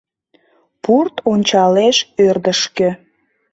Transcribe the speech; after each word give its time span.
Пурт 0.83 1.15
ончалеш 1.31 1.97
ӧрдыжкӧ: 2.25 2.89